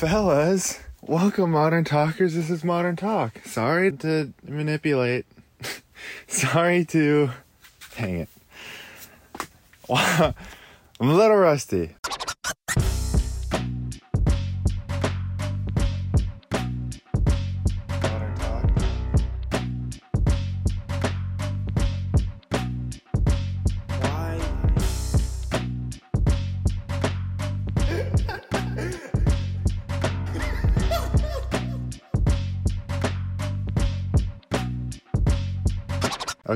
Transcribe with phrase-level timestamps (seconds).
[0.00, 0.80] fellas.
[1.02, 2.32] Welcome, Modern Talkers.
[2.32, 3.38] This is Modern Talk.
[3.44, 5.26] Sorry to manipulate.
[6.26, 7.28] Sorry to.
[7.96, 8.28] Hang it.
[9.90, 10.34] I'm
[11.00, 11.96] a little rusty.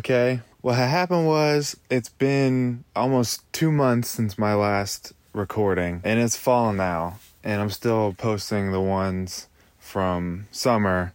[0.04, 0.42] Okay.
[0.60, 6.74] What happened was it's been almost two months since my last recording, and it's fall
[6.74, 11.14] now, and I'm still posting the ones from summer.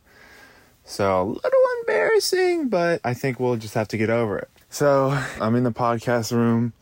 [0.85, 4.49] So a little embarrassing, but I think we'll just have to get over it.
[4.71, 5.09] So
[5.39, 6.73] I'm in the podcast room,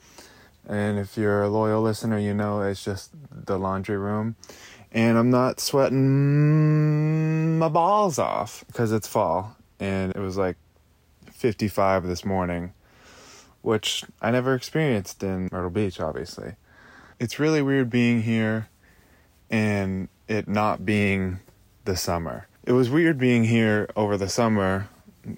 [0.65, 4.37] and if you're a loyal listener, you know it's just the laundry room.
[4.93, 10.55] And I'm not sweating my balls off because it's fall, and it was like
[11.37, 12.73] 55 this morning,
[13.61, 16.55] which I never experienced in Myrtle Beach, obviously.
[17.19, 18.69] It's really weird being here
[19.49, 21.39] and it not being
[21.85, 22.47] the summer.
[22.65, 24.89] It was weird being here over the summer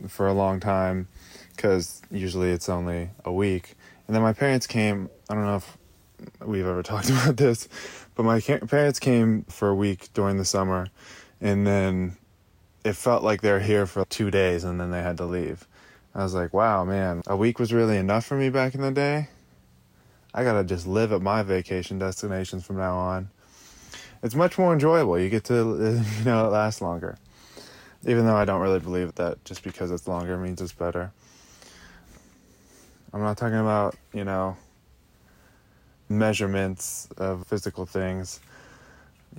[0.08, 1.08] for a long time
[1.56, 3.76] because usually it's only a week.
[4.08, 5.78] And then my parents came, I don't know if
[6.46, 7.68] we've ever talked about this,
[8.16, 10.88] but my parents came for a week during the summer
[11.42, 12.18] and then
[12.84, 15.68] it felt like they were here for two days and then they had to leave.
[16.20, 18.92] I was like, wow, man, a week was really enough for me back in the
[18.92, 19.30] day.
[20.34, 23.30] I gotta just live at my vacation destinations from now on.
[24.22, 25.18] It's much more enjoyable.
[25.18, 25.54] You get to,
[26.18, 27.18] you know, it lasts longer.
[28.06, 31.12] Even though I don't really believe that just because it's longer means it's better.
[33.14, 34.58] I'm not talking about, you know,
[36.10, 38.42] measurements of physical things.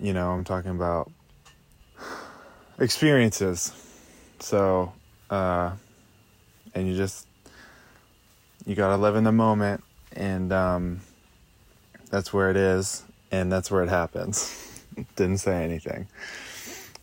[0.01, 1.13] You know, I'm talking about
[2.79, 3.73] experiences.
[4.39, 4.95] So,
[5.29, 5.73] uh,
[6.75, 7.27] and you just
[8.67, 11.01] you gotta live in the moment and um,
[12.11, 14.83] that's where it is and that's where it happens.
[15.17, 16.09] Didn't say anything.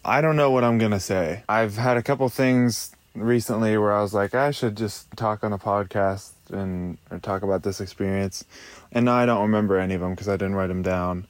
[0.04, 1.44] I don't know what i'm gonna say.
[1.50, 5.50] I've had a couple things recently where i was like i should just talk on
[5.50, 8.46] the podcast and talk about this experience.
[8.92, 11.28] And now i don't remember any of them because i didn't write them down.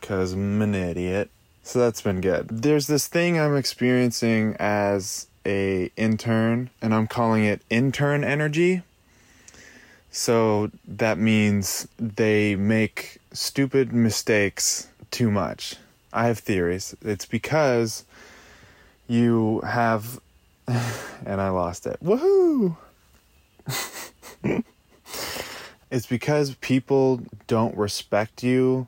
[0.00, 1.30] Because i'm an idiot.
[1.62, 2.48] So that's been good.
[2.48, 8.82] There's this thing i'm experiencing as a intern and I'm calling it intern energy.
[10.10, 15.76] So that means they make stupid mistakes too much.
[16.12, 16.94] I have theories.
[17.02, 18.04] It's because
[19.08, 20.20] you have
[20.66, 21.98] and I lost it.
[22.02, 22.76] Woohoo!
[25.90, 28.86] it's because people don't respect you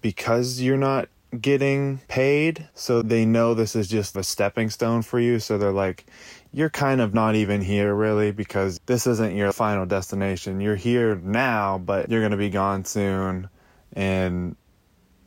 [0.00, 1.08] because you're not
[1.40, 2.68] getting paid.
[2.74, 5.38] So they know this is just a stepping stone for you.
[5.38, 6.06] So they're like,
[6.52, 10.60] you're kind of not even here really because this isn't your final destination.
[10.60, 13.48] You're here now, but you're going to be gone soon.
[13.92, 14.56] And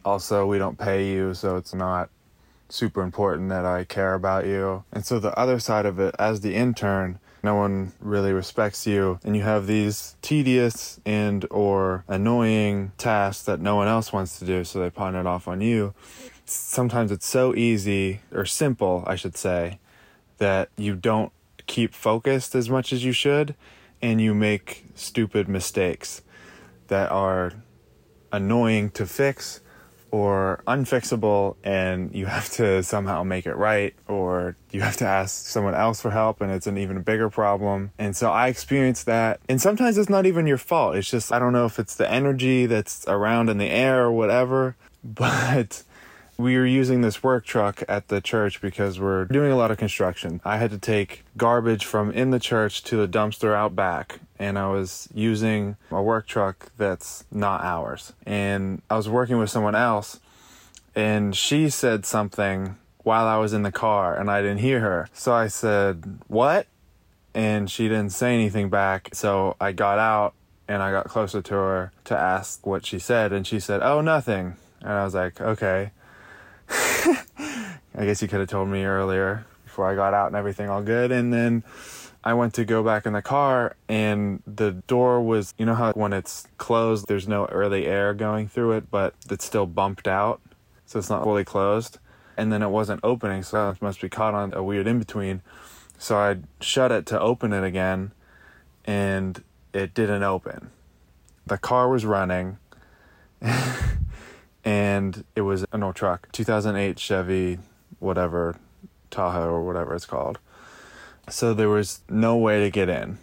[0.05, 1.33] also, we don't pay you.
[1.33, 2.09] So it's not
[2.69, 4.83] super important that I care about you.
[4.91, 9.19] And so the other side of it, as the intern, no one really respects you
[9.23, 14.45] and you have these tedious and or annoying tasks that no one else wants to
[14.45, 15.93] do so they pawn it off on you.
[16.45, 19.79] Sometimes it's so easy or simple i should say
[20.39, 21.31] that you don't
[21.67, 23.55] keep focused as much as you should
[24.01, 26.21] and you make stupid mistakes
[26.87, 27.53] that are
[28.31, 29.61] annoying to fix
[30.11, 35.47] or unfixable and you have to somehow make it right or you have to ask
[35.47, 37.91] someone else for help and it's an even bigger problem.
[37.97, 39.39] And so I experienced that.
[39.47, 40.95] And sometimes it's not even your fault.
[40.95, 44.11] It's just, I don't know if it's the energy that's around in the air or
[44.11, 45.83] whatever, but
[46.39, 49.77] we were using this work truck at the church because we're doing a lot of
[49.77, 50.39] construction.
[50.45, 54.57] I had to take garbage from in the church to the dumpster out back, and
[54.57, 58.13] I was using a work truck that's not ours.
[58.25, 60.19] And I was working with someone else,
[60.95, 65.09] and she said something while I was in the car, and I didn't hear her.
[65.13, 66.67] So I said, What?
[67.33, 69.09] And she didn't say anything back.
[69.13, 70.33] So I got out
[70.67, 74.01] and I got closer to her to ask what she said, and she said, Oh,
[74.01, 74.55] nothing.
[74.81, 75.91] And I was like, Okay.
[76.69, 80.81] I guess you could have told me earlier before I got out and everything all
[80.81, 81.11] good.
[81.11, 81.63] And then
[82.23, 85.93] I went to go back in the car and the door was, you know how
[85.93, 90.41] when it's closed, there's no early air going through it, but it's still bumped out.
[90.85, 91.99] So it's not fully closed.
[92.35, 93.43] And then it wasn't opening.
[93.43, 95.41] So it must be caught on a weird in between.
[95.97, 98.11] So I shut it to open it again
[98.83, 99.41] and
[99.73, 100.71] it didn't open.
[101.45, 102.57] The car was running
[104.65, 107.59] and it was an old truck, 2008 Chevy,
[107.99, 108.57] whatever,
[109.09, 110.39] Tahoe or whatever it's called.
[111.29, 113.17] So there was no way to get in.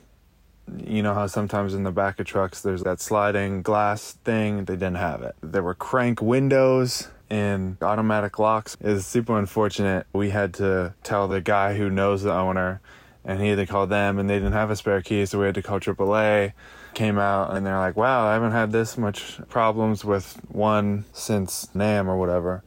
[0.85, 4.64] You know how sometimes in the back of trucks there's that sliding glass thing?
[4.64, 5.37] They didn't have it.
[5.41, 8.76] There were crank windows and automatic locks.
[8.81, 10.06] It's super unfortunate.
[10.12, 12.81] We had to tell the guy who knows the owner
[13.25, 15.47] and he had to call them and they didn't have a spare key so we
[15.47, 16.53] had to call AAA
[16.94, 21.69] came out and they're like, wow, I haven't had this much problems with one since
[21.75, 22.62] NAM or whatever.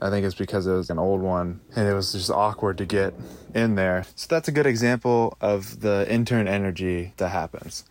[0.00, 2.86] I think it's because it was an old one and it was just awkward to
[2.86, 3.14] get
[3.54, 4.04] in there.
[4.14, 7.84] So that's a good example of the intern energy that happens.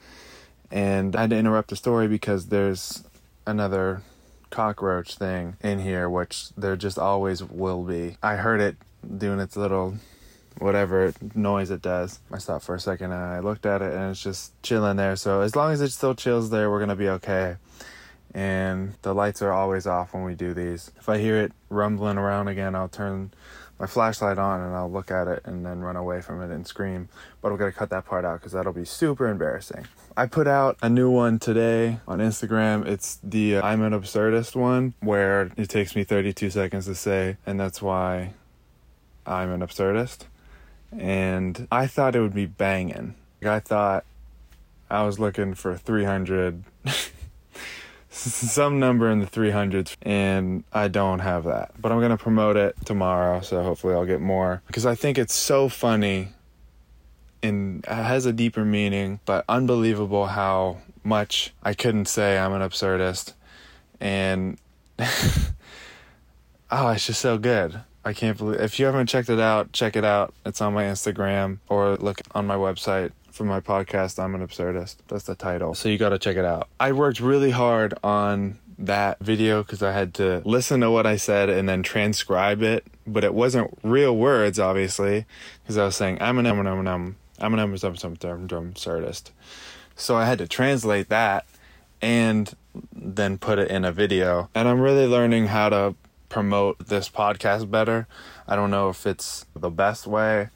[0.72, 3.04] And I had to interrupt the story because there's
[3.46, 4.02] another
[4.50, 8.18] cockroach thing in here, which there just always will be.
[8.24, 8.78] I heard it
[9.18, 9.96] doing its little
[10.60, 12.20] whatever noise it does.
[12.32, 15.16] I stopped for a second and I looked at it and it's just chilling there.
[15.16, 17.58] So as long as it still chills there, we're gonna be okay.
[18.34, 20.92] And the lights are always off when we do these.
[20.98, 23.32] If I hear it rumbling around again, I'll turn
[23.80, 26.66] my flashlight on and I'll look at it and then run away from it and
[26.66, 27.10] scream.
[27.42, 29.86] But I'm gonna cut that part out because that'll be super embarrassing.
[30.16, 32.86] I put out a new one today on Instagram.
[32.86, 37.38] It's the uh, I'm an absurdist one where it takes me 32 seconds to say,
[37.46, 38.34] and that's why
[39.26, 40.26] I'm an absurdist
[40.92, 43.16] and I thought it would be banging.
[43.44, 44.06] I thought
[44.90, 46.64] I was looking for 300,
[48.52, 51.72] some number in the 300s, and I don't have that.
[51.80, 54.62] But I'm going to promote it tomorrow, so hopefully I'll get more.
[54.68, 56.30] Because I think it's so funny
[57.44, 63.34] and has a deeper meaning, but unbelievable how much I couldn't say I'm an absurdist.
[64.00, 64.58] And
[65.00, 67.82] oh, it's just so good.
[68.04, 70.34] I can't believe if you haven't checked it out, check it out.
[70.46, 74.22] It's on my Instagram or look on my website for my podcast.
[74.22, 74.98] I'm an absurdist.
[75.08, 75.76] That's the title.
[75.76, 76.68] So you got to check it out.
[76.80, 81.16] I worked really hard on that video because I had to listen to what I
[81.16, 85.26] said and then transcribe it, but it wasn't real words, obviously,
[85.62, 88.18] because I was saying I'm an um, um, um, I'm an I'm an I'm an
[88.24, 89.32] I'm an absurdist.
[89.96, 91.46] So I had to translate that
[92.02, 92.54] and
[92.94, 94.50] then put it in a video.
[94.54, 95.96] And I'm really learning how to
[96.30, 98.08] promote this podcast better.
[98.48, 100.50] I don't know if it's the best way,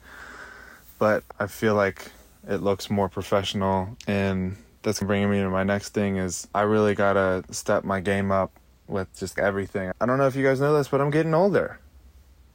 [0.98, 2.12] but I feel like
[2.48, 6.94] it looks more professional and that's bringing me to my next thing is I really
[6.94, 8.52] got to step my game up
[8.88, 9.92] with just everything.
[10.00, 11.78] I don't know if you guys know this, but I'm getting older.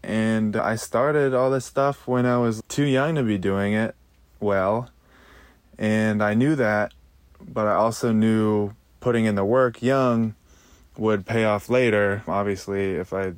[0.03, 3.95] And I started all this stuff when I was too young to be doing it
[4.39, 4.89] well.
[5.77, 6.93] And I knew that,
[7.41, 10.35] but I also knew putting in the work young
[10.97, 12.23] would pay off later.
[12.27, 13.33] Obviously, if I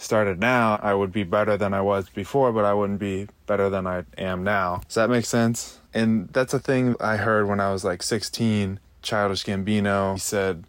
[0.00, 3.68] started now, I would be better than I was before, but I wouldn't be better
[3.68, 4.80] than I am now.
[4.86, 5.78] Does that make sense?
[5.92, 8.80] And that's a thing I heard when I was like 16.
[9.02, 10.64] Childish Gambino he said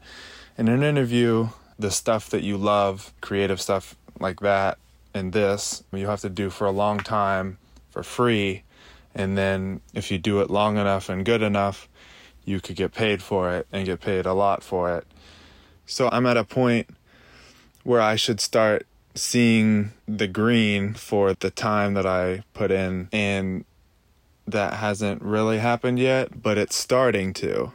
[0.58, 4.78] in an interview, the stuff that you love, creative stuff like that,
[5.14, 7.58] and this, you have to do for a long time
[7.90, 8.64] for free.
[9.14, 11.90] And then if you do it long enough and good enough,
[12.46, 15.06] you could get paid for it and get paid a lot for it.
[15.86, 16.90] So I'm at a point
[17.84, 18.86] where I should start
[19.16, 23.66] seeing the green for the time that I put in, and
[24.48, 27.72] that hasn't really happened yet, but it's starting to.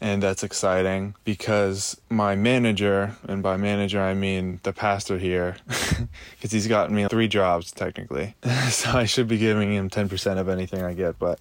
[0.00, 6.52] And that's exciting because my manager, and by manager I mean the pastor here, because
[6.52, 8.34] he's gotten me three jobs technically.
[8.68, 11.40] so I should be giving him 10% of anything I get, but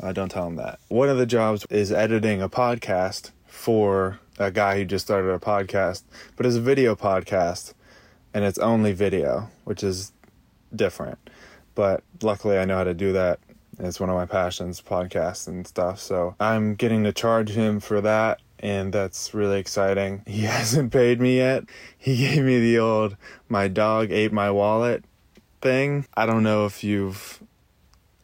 [0.00, 0.80] I uh, don't tell him that.
[0.88, 5.38] One of the jobs is editing a podcast for a guy who just started a
[5.38, 6.02] podcast,
[6.34, 7.74] but it's a video podcast
[8.34, 10.12] and it's only video, which is
[10.74, 11.18] different.
[11.74, 13.40] But luckily, I know how to do that.
[13.78, 15.98] It's one of my passions, podcasts and stuff.
[15.98, 20.22] So I'm getting to charge him for that, and that's really exciting.
[20.26, 21.64] He hasn't paid me yet.
[21.96, 23.16] He gave me the old
[23.48, 25.04] my dog ate my wallet
[25.60, 26.06] thing.
[26.14, 27.42] I don't know if you've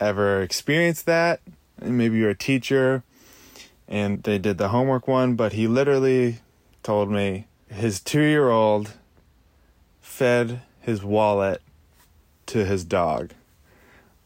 [0.00, 1.40] ever experienced that.
[1.80, 3.04] Maybe you're a teacher
[3.86, 6.40] and they did the homework one, but he literally
[6.82, 8.92] told me his two year old
[10.18, 11.62] fed his wallet
[12.46, 13.30] to his dog.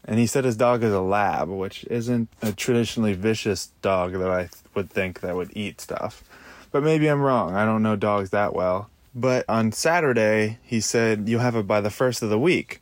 [0.03, 4.31] And he said his dog is a lab, which isn't a traditionally vicious dog that
[4.31, 6.23] I would think that would eat stuff.
[6.71, 7.53] But maybe I'm wrong.
[7.53, 8.89] I don't know dogs that well.
[9.13, 12.81] But on Saturday, he said, You'll have it by the first of the week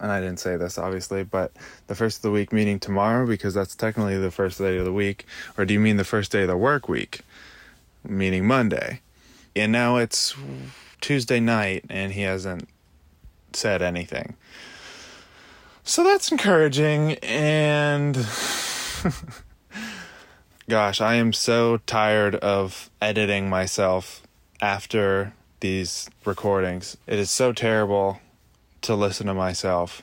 [0.00, 1.52] and I didn't say this obviously, but
[1.86, 4.92] the first of the week meaning tomorrow because that's technically the first day of the
[4.92, 5.24] week,
[5.56, 7.20] or do you mean the first day of the work week,
[8.02, 9.00] meaning Monday?
[9.54, 10.34] And now it's
[11.04, 12.66] Tuesday night and he hasn't
[13.52, 14.36] said anything.
[15.82, 18.16] So that's encouraging and
[20.66, 24.22] gosh, I am so tired of editing myself
[24.62, 26.96] after these recordings.
[27.06, 28.20] It is so terrible
[28.80, 30.02] to listen to myself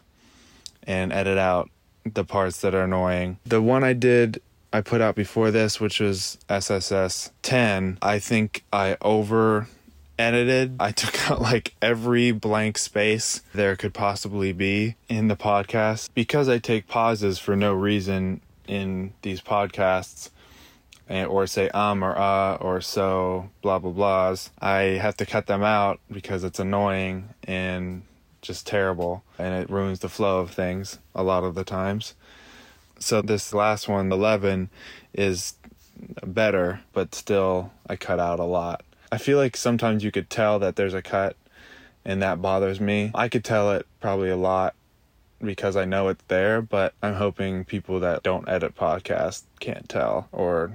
[0.83, 1.71] and edit out
[2.05, 3.39] the parts that are annoying.
[3.43, 4.39] The one I did
[4.71, 9.67] I put out before this, which was SSS 10, I think I over
[10.17, 10.75] edited.
[10.79, 16.49] I took out like every blank space there could possibly be in the podcast because
[16.49, 20.29] I take pauses for no reason in these podcasts
[21.09, 24.49] and, or say um or uh or so blah blah blahs.
[24.59, 28.03] I have to cut them out because it's annoying and
[28.41, 32.15] just terrible and it ruins the flow of things a lot of the times.
[32.99, 34.69] So this last one, 11,
[35.13, 35.55] is
[36.23, 38.83] better, but still I cut out a lot.
[39.11, 41.35] I feel like sometimes you could tell that there's a cut
[42.05, 43.11] and that bothers me.
[43.13, 44.73] I could tell it probably a lot
[45.41, 50.29] because I know it's there, but I'm hoping people that don't edit podcasts can't tell
[50.31, 50.71] or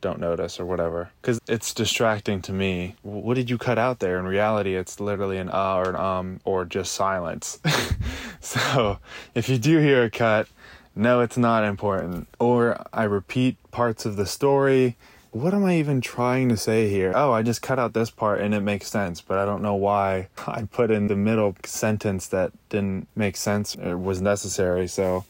[0.00, 2.94] don't notice or whatever because it's distracting to me.
[3.02, 4.18] What did you cut out there?
[4.18, 7.60] In reality, it's literally an ah or an um or just silence.
[8.40, 8.98] so
[9.34, 10.48] if you do hear a cut,
[10.94, 12.28] no, it's not important.
[12.38, 14.96] Or I repeat parts of the story
[15.32, 17.12] what am I even trying to say here?
[17.14, 19.74] Oh, I just cut out this part and it makes sense, but I don't know
[19.74, 24.88] why I put in the middle sentence that didn't make sense or was necessary.
[24.88, 25.24] So,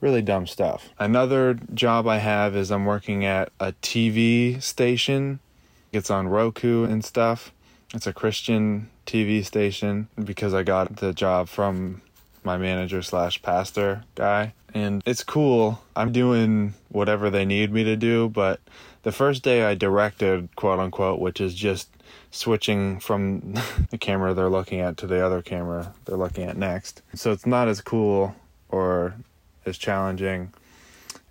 [0.00, 0.88] really dumb stuff.
[0.98, 5.40] Another job I have is I'm working at a TV station.
[5.92, 7.52] It's on Roku and stuff.
[7.94, 12.02] It's a Christian TV station because I got the job from
[12.44, 14.54] my manager slash pastor guy.
[14.72, 15.82] And it's cool.
[15.96, 18.60] I'm doing whatever they need me to do, but
[19.02, 21.88] the first day I directed, quote unquote, which is just
[22.30, 23.54] switching from
[23.90, 27.02] the camera they're looking at to the other camera they're looking at next.
[27.14, 28.34] So it's not as cool
[28.68, 29.14] or
[29.66, 30.52] as challenging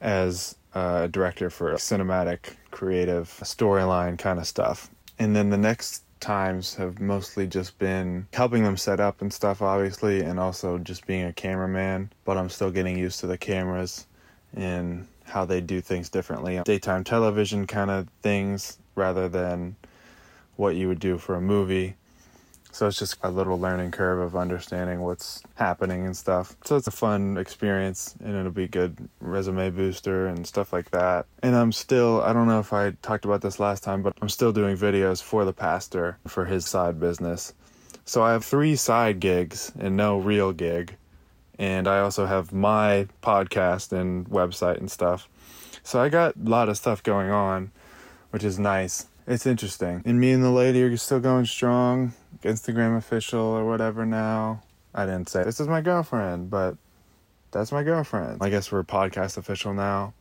[0.02, 4.90] as uh, a director for cinematic, creative, storyline kind of stuff.
[5.18, 9.62] And then the next times have mostly just been helping them set up and stuff,
[9.62, 12.12] obviously, and also just being a cameraman.
[12.26, 14.06] But I'm still getting used to the cameras
[14.56, 16.62] and how they do things differently.
[16.66, 19.76] Daytime television kind of things rather than
[20.56, 21.96] what you would do for a movie.
[22.72, 26.56] So it's just a little learning curve of understanding what's happening and stuff.
[26.66, 31.26] So it's a fun experience and it'll be good resume booster and stuff like that.
[31.42, 34.30] And I'm still, I don't know if I talked about this last time, but I'm
[34.30, 37.54] still doing videos for the pastor for his side business.
[38.06, 40.96] So I have three side gigs and no real gig
[41.60, 45.28] and I also have my podcast and website and stuff.
[45.84, 47.72] So I got a lot of stuff going on,
[48.32, 49.08] which is nice.
[49.28, 50.02] It's interesting.
[50.06, 52.14] And me and the lady are still going strong.
[52.44, 54.64] Instagram official or whatever now.
[54.96, 56.78] I didn't say this is my girlfriend, but
[57.52, 58.38] that's my girlfriend.
[58.42, 60.14] I guess we're podcast official now.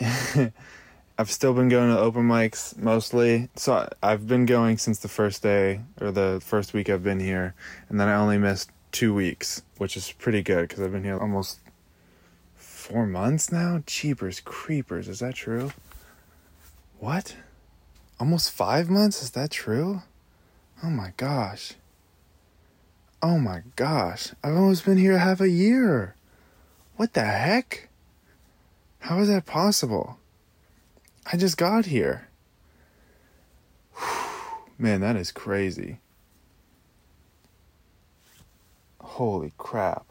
[1.18, 3.48] I've still been going to open mics mostly.
[3.56, 7.54] So I've been going since the first day or the first week I've been here,
[7.88, 11.18] and then I only missed two weeks, which is pretty good because I've been here
[11.18, 11.60] almost
[12.56, 13.82] four months now.
[13.86, 15.70] Cheapers creepers, is that true?
[16.98, 17.36] What?
[18.18, 19.22] Almost five months?
[19.22, 20.00] Is that true?
[20.82, 21.74] Oh my gosh.
[23.22, 24.32] Oh my gosh.
[24.42, 26.16] I've almost been here half a year.
[26.96, 27.90] What the heck?
[29.00, 30.18] How is that possible?
[31.30, 32.28] I just got here.
[34.78, 35.98] Man, that is crazy.
[39.06, 40.04] Holy crap.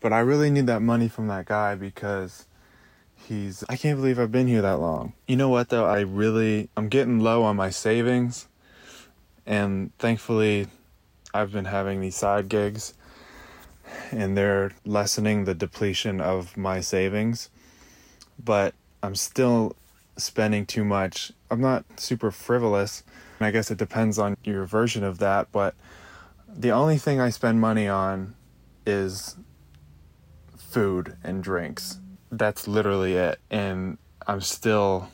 [0.00, 2.46] But I really need that money from that guy because
[3.14, 5.12] he's I can't believe I've been here that long.
[5.26, 5.86] You know what though?
[5.86, 8.48] I really I'm getting low on my savings
[9.46, 10.68] and thankfully
[11.34, 12.94] I've been having these side gigs
[14.10, 17.50] and they're lessening the depletion of my savings.
[18.42, 19.74] But I'm still
[20.16, 21.32] spending too much.
[21.50, 23.02] I'm not super frivolous.
[23.38, 25.74] And I guess it depends on your version of that, but
[26.48, 28.34] the only thing I spend money on
[28.86, 29.36] is
[30.56, 31.98] food and drinks.
[32.30, 33.38] That's literally it.
[33.50, 35.08] And I'm still,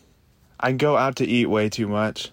[0.58, 2.30] I go out to eat way too much,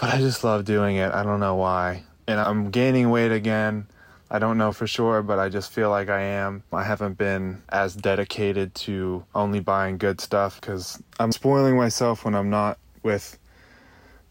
[0.00, 1.12] but I just love doing it.
[1.12, 2.04] I don't know why.
[2.26, 3.86] And I'm gaining weight again.
[4.30, 6.62] I don't know for sure, but I just feel like I am.
[6.72, 12.34] I haven't been as dedicated to only buying good stuff because I'm spoiling myself when
[12.34, 13.38] I'm not with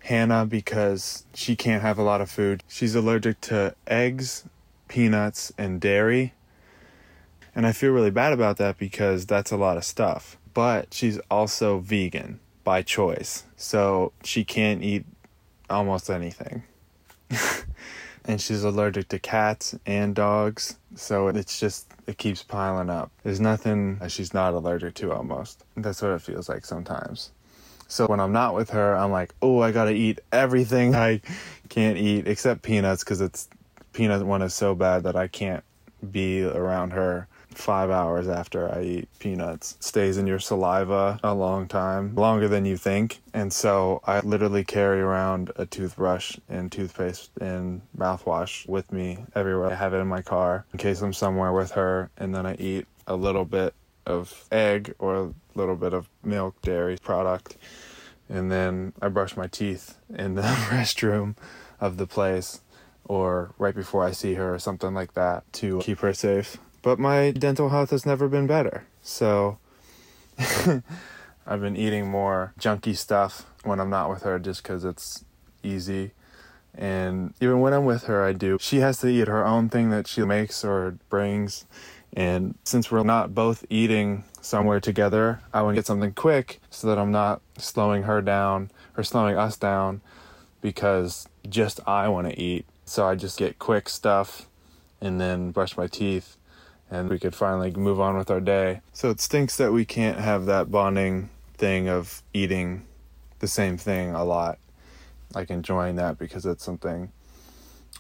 [0.08, 2.64] Hannah because she can't have a lot of food.
[2.70, 4.46] She's allergic to eggs,
[4.88, 6.34] peanuts, and dairy.
[7.54, 10.38] And I feel really bad about that because that's a lot of stuff.
[10.54, 13.44] But she's also vegan by choice.
[13.58, 15.04] So she can't eat
[15.70, 16.64] almost anything.
[18.24, 20.78] and she's allergic to cats and dogs.
[20.96, 23.12] So it's just, it keeps piling up.
[23.24, 25.66] There's nothing she's not allergic to almost.
[25.76, 27.32] That's what it feels like sometimes.
[27.88, 31.22] So when I'm not with her, I'm like, oh, I gotta eat everything I
[31.70, 33.50] can't eat except peanuts because it's
[33.94, 35.64] peanut one is so bad that I can't
[36.12, 37.28] be around her
[37.58, 39.78] five hours after I eat peanuts.
[39.80, 43.20] Stays in your saliva a long time, longer than you think.
[43.34, 49.72] And so I literally carry around a toothbrush and toothpaste and mouthwash with me everywhere.
[49.72, 52.10] I have it in my car in case I'm somewhere with her.
[52.18, 53.74] And then I eat a little bit
[54.08, 57.58] of egg or a little bit of milk, dairy product.
[58.30, 61.36] And then I brush my teeth in the restroom
[61.80, 62.62] of the place
[63.06, 66.58] or right before I see her or something like that to keep her safe.
[66.82, 68.86] But my dental health has never been better.
[69.02, 69.60] So
[70.40, 75.24] I've been eating more junky stuff when I'm not with her just because it's
[75.64, 76.12] easy.
[76.76, 78.58] And even when I'm with her, I do.
[78.62, 81.66] She has to eat her own thing that she makes or brings.
[82.14, 86.88] And since we're not both eating somewhere together, I want to get something quick so
[86.88, 90.02] that I'm not slowing her down or slowing us down
[90.62, 94.48] because just I want to eat so I just get quick stuff
[95.02, 96.38] and then brush my teeth
[96.90, 98.80] and we could finally move on with our day.
[98.94, 102.86] So it stinks that we can't have that bonding thing of eating
[103.40, 104.58] the same thing a lot.
[105.36, 107.12] Like enjoying that because it's something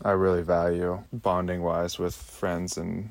[0.03, 3.09] I really value bonding wise with friends and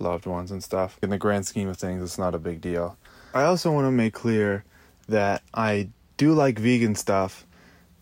[0.00, 0.98] loved ones and stuff.
[1.02, 2.96] In the grand scheme of things, it's not a big deal.
[3.34, 4.64] I also want to make clear
[5.08, 7.46] that I do like vegan stuff,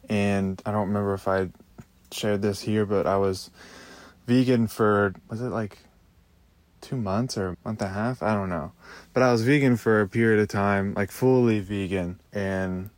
[0.09, 1.51] and I don't remember if I
[2.11, 3.51] shared this here, but I was
[4.27, 5.79] vegan for was it like
[6.81, 8.23] two months or a month and a half?
[8.23, 8.73] I don't know.
[9.13, 12.21] But I was vegan for a period of time, like fully vegan.
[12.33, 12.91] And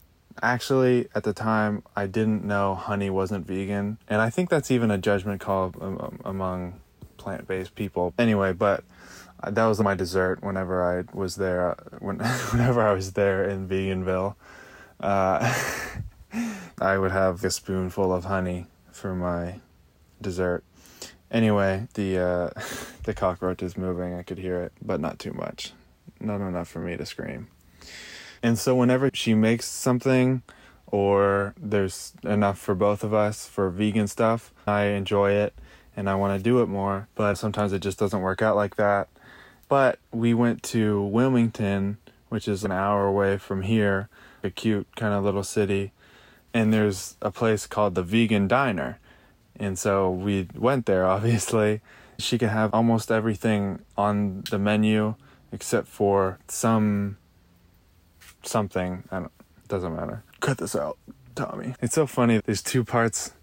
[0.43, 3.99] actually, at the time, I didn't know honey wasn't vegan.
[4.09, 6.81] And I think that's even a judgment call um, um, among
[7.21, 8.15] plant based people.
[8.19, 8.83] Anyway, but
[9.47, 11.77] that was my dessert whenever I was there.
[12.01, 14.35] When, whenever I was there in Veganville,
[15.01, 15.55] uh,
[16.81, 19.61] I would have a spoonful of honey for my
[20.21, 20.65] dessert.
[21.31, 22.51] Anyway, the uh,
[23.05, 24.15] the cockroach is moving.
[24.15, 25.73] I could hear it, but not too much.
[26.19, 27.49] Not enough for me to scream.
[28.43, 30.43] And so whenever she makes something
[30.87, 35.55] or there's enough for both of us for vegan stuff, I enjoy it
[36.01, 38.77] and I want to do it more, but sometimes it just doesn't work out like
[38.77, 39.09] that.
[39.69, 41.99] But we went to Wilmington,
[42.31, 44.09] which is an hour away from here,
[44.43, 45.93] a cute kind of little city,
[46.55, 48.99] and there's a place called the Vegan Diner.
[49.57, 51.83] And so we went there, obviously.
[52.19, 55.17] She could have almost everything on the menu
[55.53, 57.19] except for some
[58.43, 59.05] something.
[59.11, 59.33] I don't,
[59.69, 60.25] doesn't matter.
[60.41, 60.97] Cut this out,
[61.35, 61.75] Tommy.
[61.83, 62.41] It's so funny.
[62.47, 63.35] There's two parts.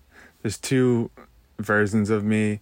[0.42, 1.12] There's two
[1.58, 2.60] versions of me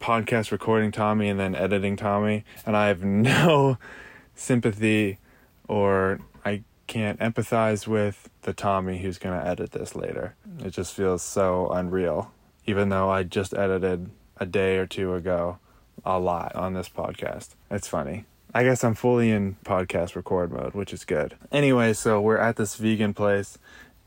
[0.00, 3.78] podcast recording Tommy and then editing Tommy, and I have no
[4.34, 5.18] sympathy
[5.68, 10.34] or I can't empathize with the Tommy who's going to edit this later.
[10.64, 12.30] It just feels so unreal,
[12.66, 15.58] even though I just edited a day or two ago
[16.04, 17.54] a lot on this podcast.
[17.70, 18.24] It's funny.
[18.54, 21.36] I guess I'm fully in podcast record mode, which is good.
[21.50, 23.58] Anyway, so we're at this vegan place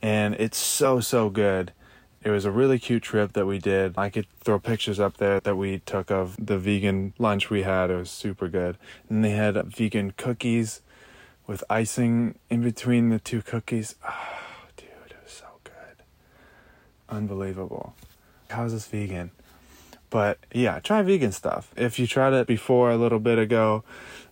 [0.01, 1.73] and it's so, so good.
[2.21, 3.93] It was a really cute trip that we did.
[3.97, 7.89] I could throw pictures up there that we took of the vegan lunch we had.
[7.89, 8.77] It was super good.
[9.09, 10.81] And they had vegan cookies
[11.47, 13.95] with icing in between the two cookies.
[14.07, 16.03] Oh, dude, it was so good.
[17.07, 17.95] Unbelievable.
[18.49, 19.31] How is this vegan?
[20.09, 21.71] But yeah, try vegan stuff.
[21.77, 23.83] If you tried it before a little bit ago,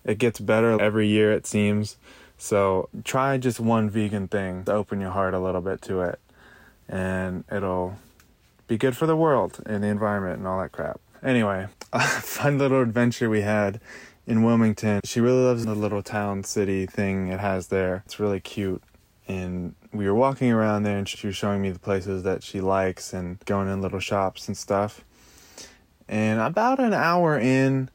[0.03, 1.97] it gets better every year, it seems.
[2.37, 6.19] So try just one vegan thing to open your heart a little bit to it,
[6.89, 7.97] and it'll
[8.67, 10.99] be good for the world and the environment and all that crap.
[11.23, 13.79] Anyway, a fun little adventure we had
[14.25, 15.01] in Wilmington.
[15.05, 18.03] She really loves the little town city thing it has there.
[18.05, 18.83] It's really cute.
[19.27, 22.61] And we were walking around there and she was showing me the places that she
[22.61, 25.03] likes and going in little shops and stuff.
[26.07, 27.89] And about an hour in,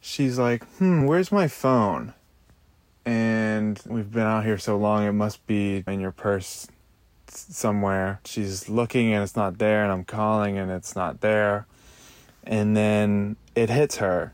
[0.00, 2.14] she's like, hmm, where's my phone?
[3.04, 6.68] And we've been out here so long, it must be in your purse
[7.36, 8.20] somewhere.
[8.24, 11.66] She's looking and it's not there, and I'm calling and it's not there.
[12.44, 14.32] And then it hits her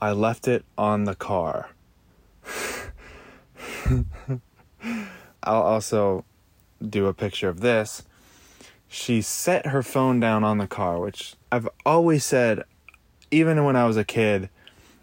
[0.00, 1.70] I left it on the car.
[5.42, 6.24] I'll also
[6.86, 8.04] do a picture of this.
[8.86, 12.62] She set her phone down on the car, which I've always said,
[13.32, 14.50] even when I was a kid,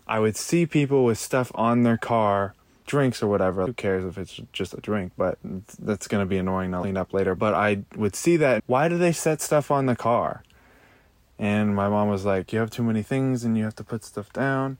[0.07, 2.54] I would see people with stuff on their car,
[2.85, 3.65] drinks or whatever.
[3.65, 5.37] Who cares if it's just a drink, but
[5.79, 7.35] that's going to be annoying to clean up later.
[7.35, 8.63] But I would see that.
[8.67, 10.43] Why do they set stuff on the car?
[11.37, 14.03] And my mom was like, You have too many things and you have to put
[14.03, 14.77] stuff down.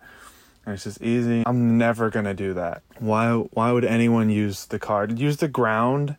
[0.66, 1.44] And it's just easy.
[1.46, 2.82] I'm never gonna do that.
[3.00, 5.06] Why why would anyone use the car?
[5.06, 6.16] Use the ground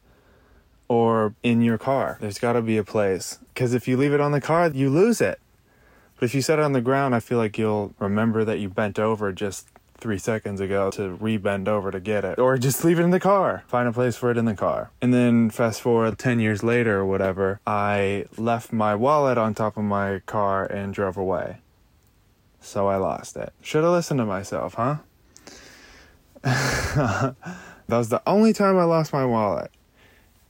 [0.88, 2.18] or in your car.
[2.20, 3.38] There's gotta be a place.
[3.54, 5.40] Cause if you leave it on the car, you lose it.
[6.16, 8.68] But if you set it on the ground, I feel like you'll remember that you
[8.68, 9.68] bent over just
[9.98, 12.38] three seconds ago to re-bend over to get it.
[12.38, 13.64] Or just leave it in the car.
[13.66, 14.90] Find a place for it in the car.
[15.00, 19.76] And then fast forward 10 years later or whatever, I left my wallet on top
[19.76, 21.58] of my car and drove away.
[22.60, 23.52] So I lost it.
[23.60, 24.96] Should have listened to myself, huh?
[26.42, 27.34] that
[27.88, 29.70] was the only time I lost my wallet.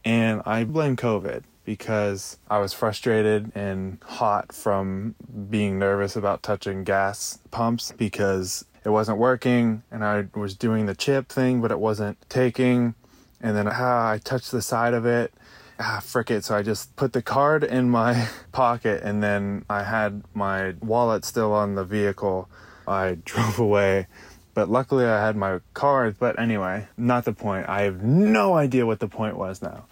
[0.05, 5.17] And I blame COVID because I was frustrated and hot from
[5.51, 10.95] being nervous about touching gas pumps because it wasn't working and I was doing the
[10.95, 12.95] chip thing, but it wasn't taking.
[13.41, 15.35] And then ah, I touched the side of it.
[15.81, 16.45] Ah, frick it.
[16.45, 21.25] So I just put the card in my pocket and then I had my wallet
[21.25, 22.49] still on the vehicle.
[22.87, 24.07] I drove away.
[24.55, 26.15] But luckily I had my card.
[26.21, 27.69] But anyway, not the point.
[27.69, 29.87] I have no idea what the point was now.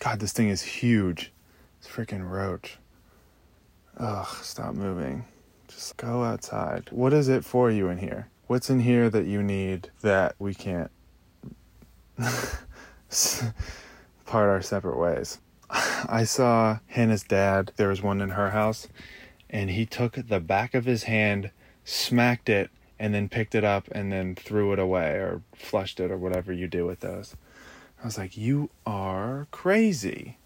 [0.00, 1.32] God, this thing is huge.
[1.80, 2.76] It's freaking roach.
[3.96, 5.24] Ugh, stop moving.
[5.68, 6.88] Just go outside.
[6.90, 8.28] What is it for you in here?
[8.46, 10.90] What's in here that you need that we can't
[14.24, 15.38] part our separate ways?
[15.70, 17.72] I saw Hannah's dad.
[17.76, 18.86] There was one in her house,
[19.50, 21.50] and he took the back of his hand,
[21.84, 26.10] smacked it, and then picked it up and then threw it away or flushed it
[26.10, 27.34] or whatever you do with those.
[28.00, 30.38] I was like, You are crazy.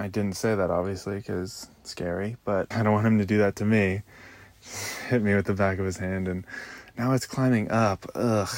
[0.00, 3.56] I didn't say that obviously because scary, but I don't want him to do that
[3.56, 4.02] to me.
[5.08, 6.46] Hit me with the back of his hand, and
[6.96, 8.10] now it's climbing up.
[8.14, 8.48] Ugh.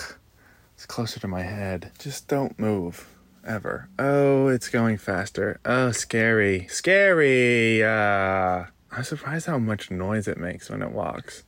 [0.75, 1.91] It's closer to my head.
[1.99, 3.09] Just don't move.
[3.45, 3.89] Ever.
[3.99, 5.59] Oh, it's going faster.
[5.65, 6.69] Oh, scary.
[6.69, 7.83] Scary!
[7.83, 11.43] Uh, I'm surprised how much noise it makes when it walks.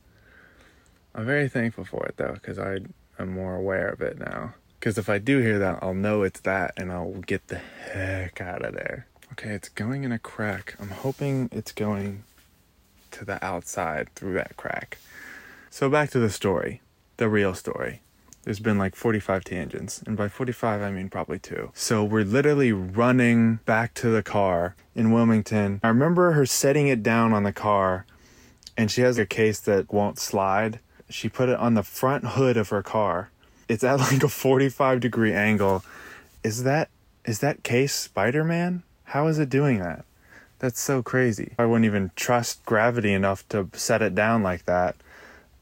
[1.13, 2.79] I'm very thankful for it though, because I
[3.17, 4.55] am more aware of it now.
[4.77, 8.41] Because if I do hear that, I'll know it's that and I'll get the heck
[8.41, 9.07] out of there.
[9.37, 10.75] Okay, it's going in a crack.
[10.79, 12.23] I'm hoping it's going
[13.11, 14.97] to the outside through that crack.
[15.69, 16.81] So back to the story,
[17.17, 17.99] the real story.
[18.45, 21.71] There's been like 45 tangents, and by 45 I mean probably two.
[21.73, 25.81] So we're literally running back to the car in Wilmington.
[25.83, 28.05] I remember her setting it down on the car,
[28.77, 30.79] and she has a case that won't slide.
[31.09, 33.31] She put it on the front hood of her car.
[33.67, 35.83] It's at like a 45 degree angle.
[36.41, 36.87] Is that
[37.25, 38.83] is that case Spider-Man?
[39.05, 40.05] How is it doing that?
[40.59, 41.53] That's so crazy.
[41.59, 44.95] I wouldn't even trust gravity enough to set it down like that.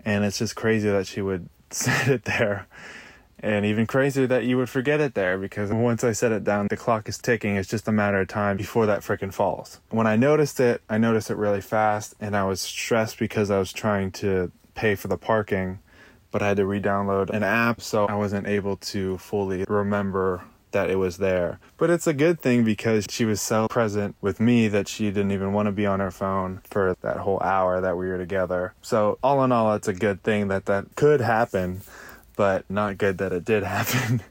[0.06, 2.67] And it's just crazy that she would set it there.
[3.39, 6.67] And even crazier that you would forget it there because once I set it down,
[6.69, 7.58] the clock is ticking.
[7.58, 9.82] It's just a matter of time before that freaking falls.
[9.89, 13.60] When I noticed it, I noticed it really fast and I was stressed because I
[13.60, 15.79] was trying to pay for the parking,
[16.32, 20.43] but I had to re download an app, so I wasn't able to fully remember
[20.73, 21.59] that it was there.
[21.77, 25.31] But it's a good thing because she was so present with me that she didn't
[25.31, 28.73] even want to be on her phone for that whole hour that we were together.
[28.81, 31.81] So, all in all, it's a good thing that that could happen,
[32.36, 34.21] but not good that it did happen.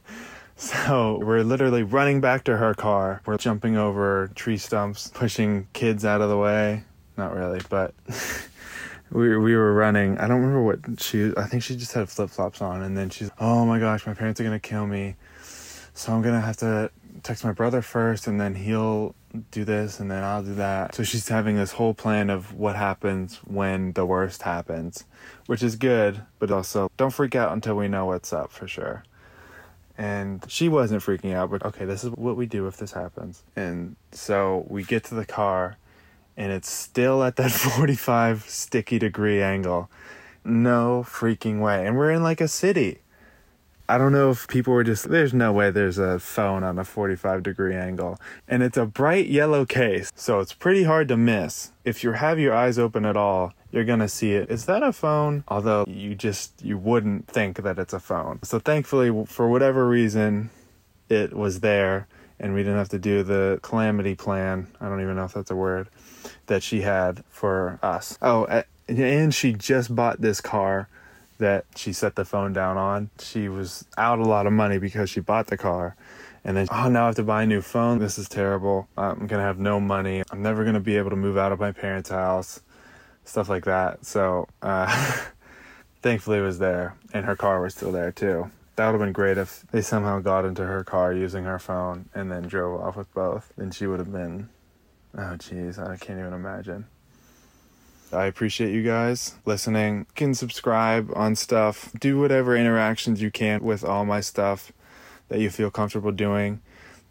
[0.63, 3.21] So we're literally running back to her car.
[3.27, 6.85] We're jumping over tree stumps, pushing kids out of the way.
[7.17, 7.95] Not really, but
[9.11, 10.19] we we were running.
[10.19, 11.33] I don't remember what she.
[11.37, 14.15] I think she just had flip flops on, and then she's, oh my gosh, my
[14.15, 15.17] parents are gonna kill me.
[15.95, 16.91] So I'm gonna have to
[17.23, 19.15] text my brother first, and then he'll
[19.51, 20.95] do this, and then I'll do that.
[20.95, 25.05] So she's having this whole plan of what happens when the worst happens,
[25.47, 29.05] which is good, but also don't freak out until we know what's up for sure.
[29.99, 33.43] And she wasn't freaking out, but okay, this is what we do if this happens.
[33.55, 35.77] And so we get to the car,
[36.37, 39.91] and it's still at that 45 sticky degree angle.
[40.45, 41.87] No freaking way.
[41.87, 43.02] And we're in like a city.
[43.89, 46.85] I don't know if people were just, there's no way there's a phone on a
[46.85, 48.19] 45 degree angle.
[48.49, 51.73] And it's a bright yellow case, so it's pretty hard to miss.
[51.85, 54.51] If you have your eyes open at all, you're gonna see it.
[54.51, 55.45] Is that a phone?
[55.49, 58.39] Although you just, you wouldn't think that it's a phone.
[58.43, 60.51] So thankfully, for whatever reason,
[61.09, 62.07] it was there
[62.43, 64.67] and we didn't have to do the calamity plan.
[64.81, 65.89] I don't even know if that's a word
[66.47, 68.19] that she had for us.
[68.21, 70.89] Oh, and she just bought this car
[71.43, 73.11] that she set the phone down on.
[73.19, 75.97] She was out a lot of money because she bought the car.
[76.45, 77.99] And then, oh, now I have to buy a new phone.
[77.99, 78.89] This is terrible.
[78.97, 80.23] I'm going to have no money.
[80.31, 82.61] I'm never going to be able to move out of my parents' house.
[83.25, 84.05] Stuff like that.
[84.05, 85.21] So, uh,
[86.03, 86.97] thankfully, it was there.
[87.13, 88.51] And her car was still there, too.
[88.77, 92.09] That would have been great if they somehow got into her car using her phone
[92.15, 93.53] and then drove off with both.
[93.57, 94.49] Then she would have been,
[95.17, 96.87] oh, jeez, I can't even imagine.
[98.13, 99.99] I appreciate you guys listening.
[99.99, 104.73] You can subscribe on stuff, do whatever interactions you can with all my stuff
[105.29, 106.61] that you feel comfortable doing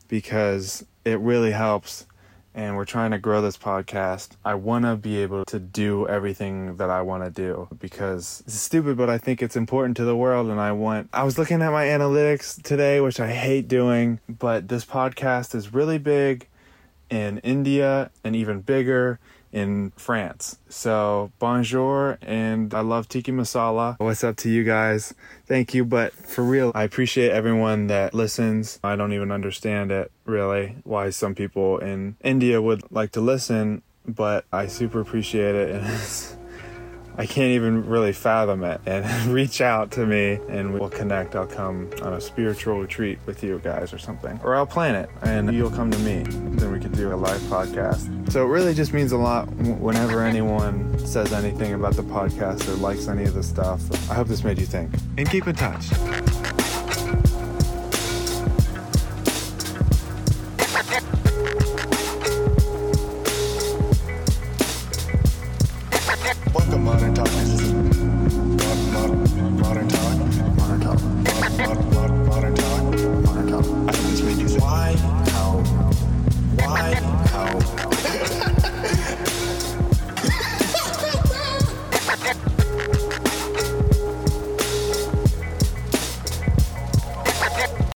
[0.08, 2.06] because it really helps
[2.54, 4.32] and we're trying to grow this podcast.
[4.44, 8.60] I want to be able to do everything that I want to do because it's
[8.60, 10.50] stupid, but I think it's important to the world.
[10.50, 14.68] And I want, I was looking at my analytics today, which I hate doing, but
[14.68, 16.48] this podcast is really big
[17.10, 19.20] in India and even bigger
[19.52, 20.58] in France.
[20.70, 23.96] So, bonjour, and I love tiki masala.
[24.00, 25.14] What's up to you guys?
[25.46, 28.80] Thank you, but for real, I appreciate everyone that listens.
[28.84, 33.82] I don't even understand it really, why some people in India would like to listen,
[34.08, 36.36] but I super appreciate it, and it's
[37.18, 38.82] I can't even really fathom it.
[38.86, 41.36] And reach out to me and we'll connect.
[41.36, 44.40] I'll come on a spiritual retreat with you guys or something.
[44.44, 46.24] Or I'll plan it and you'll come to me.
[46.58, 48.32] Then we can do a live podcast.
[48.32, 52.76] So it really just means a lot whenever anyone says anything about the podcast or
[52.76, 53.82] likes any of the stuff.
[54.10, 54.92] I hope this made you think.
[55.18, 55.92] And keep in touch.